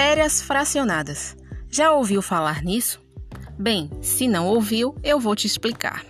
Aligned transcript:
Férias 0.00 0.40
fracionadas. 0.40 1.36
Já 1.68 1.90
ouviu 1.90 2.22
falar 2.22 2.62
nisso? 2.62 3.00
Bem, 3.58 3.90
se 4.00 4.28
não 4.28 4.46
ouviu, 4.46 4.94
eu 5.02 5.18
vou 5.18 5.34
te 5.34 5.44
explicar. 5.48 6.06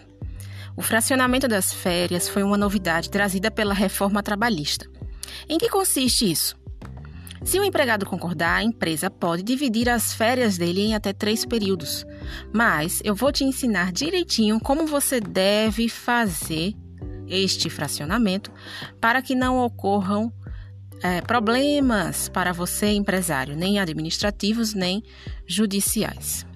O 0.76 0.82
fracionamento 0.82 1.48
das 1.48 1.72
férias 1.72 2.28
foi 2.28 2.42
uma 2.42 2.58
novidade 2.58 3.08
trazida 3.08 3.50
pela 3.50 3.72
reforma 3.72 4.22
trabalhista. 4.22 4.86
Em 5.48 5.56
que 5.56 5.70
consiste 5.70 6.30
isso? 6.30 6.54
Se 7.42 7.58
o 7.58 7.64
empregado 7.64 8.04
concordar, 8.04 8.56
a 8.56 8.62
empresa 8.62 9.08
pode 9.08 9.42
dividir 9.42 9.88
as 9.88 10.12
férias 10.12 10.58
dele 10.58 10.82
em 10.82 10.94
até 10.94 11.14
três 11.14 11.46
períodos. 11.46 12.04
Mas 12.52 13.00
eu 13.02 13.14
vou 13.14 13.32
te 13.32 13.42
ensinar 13.42 13.90
direitinho 13.90 14.60
como 14.60 14.86
você 14.86 15.18
deve 15.18 15.88
fazer 15.88 16.74
este 17.26 17.70
fracionamento 17.70 18.52
para 19.00 19.22
que 19.22 19.34
não 19.34 19.56
ocorram 19.64 20.30
é, 21.02 21.20
problemas 21.20 22.28
para 22.28 22.52
você, 22.52 22.92
empresário, 22.92 23.56
nem 23.56 23.78
administrativos 23.78 24.74
nem 24.74 25.02
judiciais. 25.46 26.46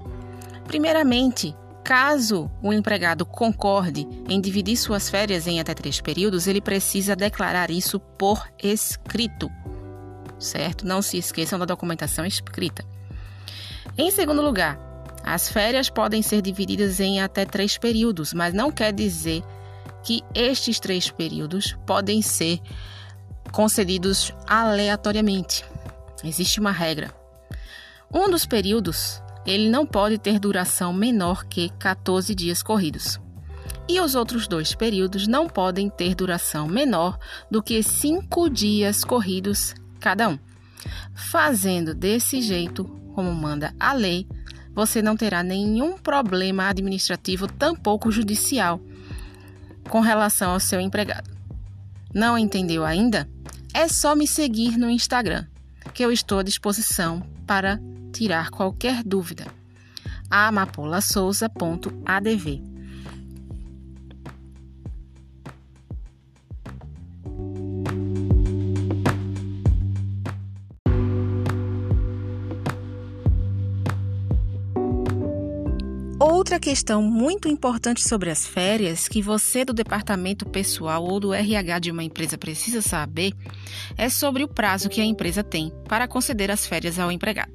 Primeiramente, 0.67 1.55
caso 1.85 2.51
o 2.63 2.73
empregado 2.73 3.27
concorde 3.27 4.07
em 4.29 4.41
dividir 4.41 4.77
suas 4.77 5.09
férias 5.09 5.47
em 5.47 5.61
até 5.61 5.75
três 5.75 6.01
períodos, 6.01 6.47
ele 6.47 6.61
precisa 6.61 7.15
declarar 7.15 7.71
isso 7.71 7.99
por 8.01 8.43
escrito, 8.63 9.51
certo? 10.39 10.87
Não 10.87 11.03
se 11.03 11.19
esqueçam 11.19 11.59
da 11.59 11.65
documentação 11.65 12.25
escrita. 12.25 12.85
Em 13.97 14.11
segundo 14.11 14.41
lugar, 14.41 14.79
as 15.23 15.49
férias 15.49 15.89
podem 15.91 16.23
ser 16.23 16.43
divididas 16.43 16.99
em 16.99 17.21
até 17.21 17.45
três 17.45 17.77
períodos, 17.79 18.33
mas 18.33 18.55
não 18.55 18.71
quer 18.71 18.93
dizer 18.93 19.43
que 20.03 20.23
estes 20.35 20.81
três 20.81 21.11
períodos 21.11 21.77
podem 21.87 22.23
ser 22.23 22.61
concedidos 23.53 24.33
aleatoriamente. 24.47 25.65
Existe 26.25 26.59
uma 26.59 26.73
regra. 26.73 27.15
Um 28.13 28.31
dos 28.31 28.47
períodos, 28.47 29.23
ele 29.47 29.69
não 29.69 29.87
pode 29.87 30.19
ter 30.19 30.39
duração 30.39 30.93
menor 30.93 31.45
que 31.45 31.69
14 31.79 32.35
dias 32.35 32.63
corridos. 32.63 33.21
E 33.89 34.01
os 34.01 34.15
outros 34.15 34.49
dois 34.49 34.75
períodos 34.75 35.27
não 35.27 35.49
podem 35.49 35.91
ter 35.91 36.15
duração 36.15 36.67
menor 36.67 37.19
do 37.51 37.63
que 37.63 37.83
5 37.83 38.49
dias 38.49 39.05
corridos 39.05 39.75
cada 40.01 40.29
um. 40.29 40.39
Fazendo 41.15 41.95
desse 41.95 42.41
jeito, 42.41 42.85
como 43.15 43.33
manda 43.35 43.75
a 43.79 43.93
lei, 43.93 44.27
você 44.75 45.03
não 45.03 45.17
terá 45.17 45.43
nenhum 45.43 45.99
problema 45.99 46.69
administrativo, 46.69 47.47
tampouco 47.47 48.11
judicial, 48.11 48.81
com 49.89 50.01
relação 50.01 50.53
ao 50.53 50.61
seu 50.61 50.81
empregado. 50.81 51.31
Não 52.15 52.39
entendeu 52.39 52.85
ainda? 52.85 53.29
É 53.75 53.89
só 53.89 54.15
me 54.15 54.27
seguir 54.27 54.77
no 54.77 54.91
Instagram, 54.91 55.47
que 55.95 56.05
eu 56.05 56.13
estou 56.13 56.39
à 56.39 56.43
disposição 56.43 57.23
para 57.47 57.81
tirar 58.13 58.51
qualquer 58.51 59.03
dúvida. 59.03 59.47
amapolasouza.adv 60.31 62.72
Outra 76.23 76.61
questão 76.61 77.03
muito 77.03 77.49
importante 77.49 78.09
sobre 78.09 78.31
as 78.31 78.47
férias 78.47 79.09
que 79.09 79.21
você 79.21 79.65
do 79.65 79.73
departamento 79.73 80.49
pessoal 80.49 81.03
ou 81.03 81.19
do 81.19 81.35
RH 81.35 81.81
de 81.81 81.91
uma 81.91 82.05
empresa 82.05 82.39
precisa 82.39 82.81
saber 82.81 83.33
é 83.99 84.09
sobre 84.09 84.45
o 84.45 84.49
prazo 84.49 84.89
que 84.89 85.01
a 85.01 85.05
empresa 85.05 85.43
tem 85.43 85.73
para 85.89 86.07
conceder 86.07 86.49
as 86.49 86.65
férias 86.65 87.01
ao 87.01 87.11
empregado. 87.11 87.51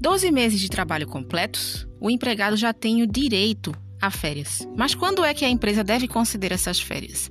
12 0.00 0.30
meses 0.30 0.60
de 0.60 0.68
trabalho 0.68 1.08
completos, 1.08 1.88
o 2.00 2.08
empregado 2.08 2.56
já 2.56 2.72
tem 2.72 3.02
o 3.02 3.06
direito 3.06 3.74
a 4.00 4.08
férias. 4.08 4.64
Mas 4.76 4.94
quando 4.94 5.24
é 5.24 5.34
que 5.34 5.44
a 5.44 5.50
empresa 5.50 5.82
deve 5.82 6.06
conceder 6.06 6.52
essas 6.52 6.80
férias? 6.80 7.28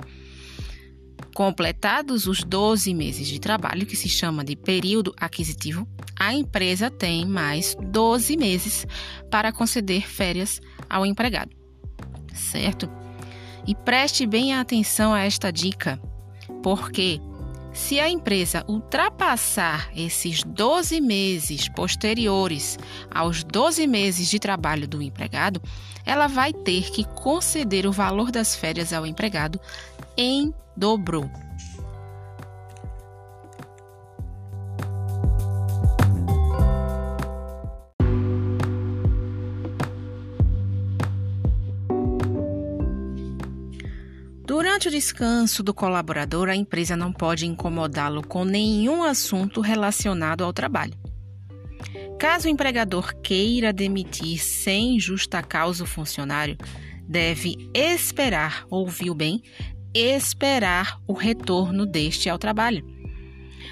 Completados 1.36 2.28
os 2.28 2.46
12 2.46 2.94
meses 2.94 3.28
de 3.28 3.42
trabalho, 3.42 3.86
que 3.86 3.98
se 3.98 4.08
chama 4.08 4.42
de 4.42 4.56
período 4.56 5.14
aquisitivo, 5.20 5.86
a 6.18 6.34
empresa 6.34 6.90
tem 6.90 7.26
mais 7.26 7.76
12 7.92 8.38
meses 8.38 8.88
para 9.30 9.52
conceder 9.52 10.08
férias 10.08 10.62
ao 10.90 11.06
empregado. 11.06 11.52
Certo? 12.34 12.90
E 13.68 13.76
preste 13.76 14.26
bem 14.26 14.54
atenção 14.56 15.14
a 15.14 15.24
esta 15.24 15.52
dica, 15.52 16.02
porque 16.64 17.20
se 17.76 18.00
a 18.00 18.10
empresa 18.10 18.64
ultrapassar 18.70 19.92
esses 19.94 20.44
12 20.44 21.02
meses 21.02 21.68
posteriores 21.68 22.80
aos 23.14 23.44
12 23.44 23.86
meses 23.86 24.30
de 24.30 24.40
trabalho 24.40 24.88
do 24.88 25.02
empregado, 25.02 25.62
ela 26.06 26.28
vai 26.28 26.54
ter 26.54 26.90
que 26.90 27.04
conceder 27.04 27.86
o 27.86 27.92
valor 27.92 28.32
das 28.32 28.56
férias 28.56 28.94
ao 28.94 29.06
empregado 29.06 29.60
em 30.16 30.54
dobro. 30.76 31.30
Durante 44.76 44.90
o 44.90 44.92
descanso 44.92 45.64
do 45.64 45.74
colaborador, 45.74 46.50
a 46.50 46.56
empresa 46.56 46.98
não 46.98 47.14
pode 47.14 47.46
incomodá-lo 47.46 48.22
com 48.22 48.44
nenhum 48.44 49.04
assunto 49.04 49.62
relacionado 49.62 50.44
ao 50.44 50.52
trabalho. 50.52 50.94
Caso 52.20 52.50
o 52.50 52.52
empregador 52.52 53.16
queira 53.22 53.72
demitir 53.72 54.38
sem 54.38 55.00
justa 55.00 55.42
causa 55.42 55.86
o 55.86 55.88
funcionário, 55.88 56.58
deve 57.08 57.56
esperar, 57.74 58.66
ouviu 58.70 59.16
bem, 59.16 59.42
esperar 59.94 61.00
o 61.08 61.14
retorno 61.14 61.86
deste 61.86 62.30
ao 62.30 62.38
trabalho. 62.38 62.86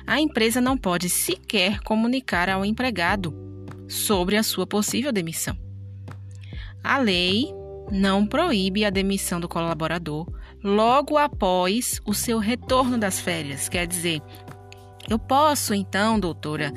A 0.08 0.22
empresa 0.22 0.62
não 0.62 0.78
pode 0.78 1.10
sequer 1.10 1.82
comunicar 1.82 2.48
ao 2.48 2.64
empregado 2.64 3.36
sobre 3.90 4.38
a 4.38 4.42
sua 4.42 4.66
possível 4.66 5.12
demissão. 5.12 5.58
A 6.82 6.98
lei 6.98 7.54
não 7.94 8.26
proíbe 8.26 8.84
a 8.84 8.90
demissão 8.90 9.40
do 9.40 9.48
colaborador 9.48 10.28
logo 10.64 11.16
após 11.16 12.02
o 12.06 12.14
seu 12.14 12.40
retorno 12.40 12.98
das 12.98 13.20
férias. 13.20 13.70
Quer 13.70 13.86
dizer, 13.86 14.20
eu 15.08 15.20
posso 15.20 15.76
então, 15.76 16.20
doutora, 16.20 16.74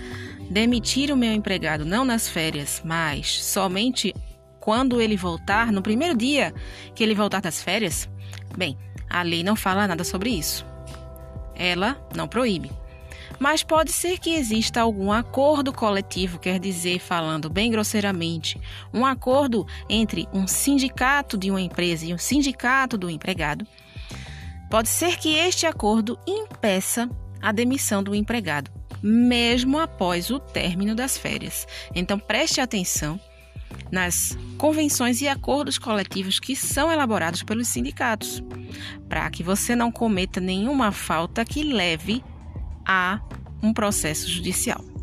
demitir 0.50 1.10
o 1.10 1.16
meu 1.16 1.32
empregado 1.32 1.86
não 1.86 2.04
nas 2.04 2.28
férias, 2.28 2.82
mas 2.84 3.42
somente 3.42 4.14
quando 4.60 5.00
ele 5.00 5.16
voltar, 5.16 5.72
no 5.72 5.80
primeiro 5.80 6.14
dia 6.14 6.52
que 6.94 7.02
ele 7.02 7.14
voltar 7.14 7.40
das 7.40 7.62
férias? 7.62 8.06
Bem, 8.56 8.76
a 9.08 9.22
lei 9.22 9.42
não 9.42 9.56
fala 9.56 9.88
nada 9.88 10.04
sobre 10.04 10.28
isso. 10.28 10.66
Ela 11.54 11.98
não 12.14 12.28
proíbe. 12.28 12.70
Mas 13.38 13.62
pode 13.62 13.92
ser 13.92 14.18
que 14.18 14.30
exista 14.30 14.80
algum 14.80 15.12
acordo 15.12 15.72
coletivo, 15.72 16.38
quer 16.38 16.58
dizer, 16.58 16.98
falando 16.98 17.50
bem 17.50 17.70
grosseiramente, 17.70 18.60
um 18.92 19.04
acordo 19.04 19.66
entre 19.88 20.28
um 20.32 20.46
sindicato 20.46 21.36
de 21.36 21.50
uma 21.50 21.60
empresa 21.60 22.06
e 22.06 22.14
um 22.14 22.18
sindicato 22.18 22.96
do 22.96 23.10
empregado. 23.10 23.66
Pode 24.70 24.88
ser 24.88 25.16
que 25.18 25.34
este 25.34 25.66
acordo 25.66 26.18
impeça 26.26 27.08
a 27.40 27.52
demissão 27.52 28.02
do 28.02 28.14
empregado, 28.14 28.70
mesmo 29.02 29.78
após 29.78 30.30
o 30.30 30.40
término 30.40 30.94
das 30.94 31.16
férias. 31.16 31.66
Então 31.94 32.18
preste 32.18 32.60
atenção 32.60 33.20
nas 33.90 34.36
convenções 34.58 35.20
e 35.20 35.28
acordos 35.28 35.78
coletivos 35.78 36.40
que 36.40 36.56
são 36.56 36.90
elaborados 36.90 37.42
pelos 37.42 37.68
sindicatos, 37.68 38.42
para 39.08 39.28
que 39.30 39.42
você 39.42 39.76
não 39.76 39.92
cometa 39.92 40.40
nenhuma 40.40 40.90
falta 40.90 41.44
que 41.44 41.62
leve 41.62 42.24
a 42.86 43.20
um 43.62 43.72
processo 43.72 44.28
judicial. 44.28 44.95